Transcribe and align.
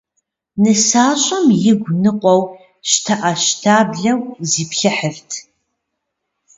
Нысащӏэм 0.61 1.45
игу 1.69 1.89
ныкъуэу, 2.01 2.41
щтэӏэщтаблэу 2.89 4.19
зиплъыхьырт. 4.49 5.29